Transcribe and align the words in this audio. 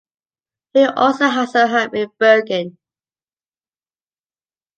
He 0.73 0.83
also 0.83 1.27
has 1.27 1.53
a 1.53 1.67
home 1.67 1.93
in 1.93 2.09
Bergen. 2.17 2.79